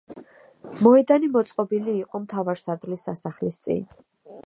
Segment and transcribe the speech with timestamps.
[0.87, 3.87] მოედანი მოწყობილი იყო მთავარსარდლის სასახლის წინ.